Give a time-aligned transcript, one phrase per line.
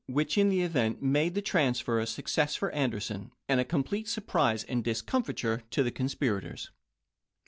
[0.07, 4.63] which in the event made the transfer a success for Anderson, and a complete surprise
[4.63, 6.71] and discom fiture to the conspirators.